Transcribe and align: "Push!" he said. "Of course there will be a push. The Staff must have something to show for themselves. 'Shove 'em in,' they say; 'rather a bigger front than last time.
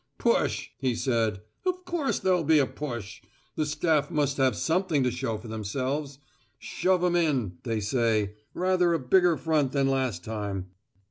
"Push!" 0.17 0.69
he 0.79 0.95
said. 0.95 1.41
"Of 1.63 1.85
course 1.85 2.17
there 2.17 2.33
will 2.33 2.43
be 2.43 2.57
a 2.57 2.65
push. 2.65 3.21
The 3.55 3.67
Staff 3.67 4.09
must 4.09 4.37
have 4.37 4.55
something 4.55 5.03
to 5.03 5.11
show 5.11 5.37
for 5.37 5.47
themselves. 5.47 6.17
'Shove 6.57 7.03
'em 7.03 7.15
in,' 7.15 7.59
they 7.61 7.81
say; 7.81 8.33
'rather 8.55 8.93
a 8.95 8.99
bigger 8.99 9.37
front 9.37 9.73
than 9.73 9.87
last 9.87 10.23
time. 10.23 10.71